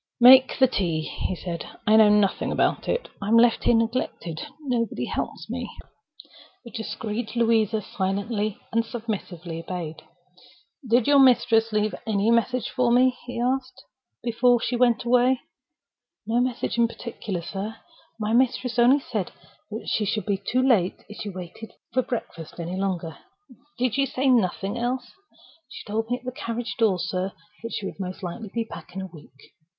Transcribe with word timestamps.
"Make 0.19 0.57
the 0.57 0.65
tea," 0.65 1.01
he 1.03 1.35
said. 1.35 1.63
"I 1.85 1.95
know 1.95 2.09
nothing 2.09 2.51
about 2.51 2.87
it. 2.87 3.07
I'm 3.21 3.37
left 3.37 3.65
here 3.65 3.75
neglected. 3.75 4.41
Nobody 4.61 5.05
helps 5.05 5.47
me." 5.47 5.69
The 6.65 6.71
discreet 6.71 7.35
Louisa 7.35 7.83
silently 7.83 8.57
and 8.71 8.83
submissively 8.83 9.59
obeyed. 9.59 10.01
"Did 10.89 11.05
your 11.05 11.19
mistress 11.19 11.71
leave 11.71 11.93
any 12.07 12.31
message 12.31 12.71
for 12.71 12.91
me," 12.91 13.15
he 13.27 13.39
asked, 13.39 13.83
"before 14.23 14.59
she 14.59 14.75
went 14.75 15.03
away?" 15.03 15.39
"No 16.25 16.39
message 16.39 16.79
in 16.79 16.87
particular, 16.87 17.43
sir. 17.43 17.75
My 18.19 18.33
mistress 18.33 18.79
only 18.79 19.01
said 19.01 19.31
she 19.85 20.05
should 20.05 20.25
be 20.25 20.41
too 20.43 20.63
late 20.67 21.03
if 21.09 21.21
she 21.21 21.29
waited 21.29 21.73
breakfast 21.93 22.59
any 22.59 22.75
longer." 22.75 23.19
"Did 23.77 23.93
she 23.93 24.07
say 24.07 24.29
nothing 24.29 24.79
else?" 24.79 25.11
"She 25.69 25.85
told 25.85 26.09
me 26.09 26.17
at 26.17 26.25
the 26.25 26.31
carriage 26.31 26.73
door, 26.79 26.97
sir, 26.97 27.33
that 27.61 27.73
she 27.73 27.85
would 27.85 27.99
most 27.99 28.23
likely 28.23 28.49
be 28.51 28.63
back 28.63 28.95
in 28.95 29.01
a 29.01 29.05
week." 29.13 29.37